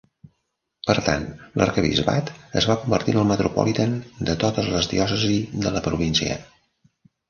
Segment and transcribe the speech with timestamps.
[0.87, 1.27] Per tant,
[1.63, 3.97] l'arquebisbat es va convertir en el Metropolitan
[4.33, 6.45] de totes les diòcesi de la província.